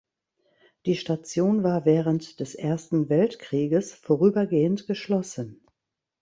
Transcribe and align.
Die 0.87 0.95
Station 0.95 1.61
war 1.61 1.85
während 1.85 2.39
des 2.39 2.55
Ersten 2.55 3.07
Weltkrieges 3.09 3.93
vorübergehend 3.93 4.87
geschlossen. 4.87 5.63